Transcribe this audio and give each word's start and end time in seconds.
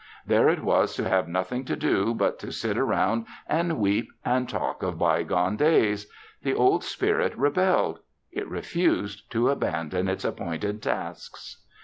There 0.25 0.49
it 0.49 0.63
was 0.63 0.95
to 0.95 1.07
have 1.07 1.27
nothing 1.27 1.63
to 1.65 1.75
do 1.75 2.15
but 2.15 2.39
to 2.39 2.51
sit 2.51 2.75
around 2.75 3.27
and 3.45 3.77
weep 3.77 4.11
and 4.25 4.49
talk 4.49 4.81
of 4.81 4.97
bygone 4.97 5.57
days. 5.57 6.11
The 6.41 6.55
Old 6.55 6.83
Spirit 6.83 7.37
rebelled. 7.37 7.99
It 8.31 8.47
refused 8.49 9.31
to 9.33 9.49
abandon 9.49 10.07
its 10.07 10.25
appointed 10.25 10.81
tasks. 10.81 11.57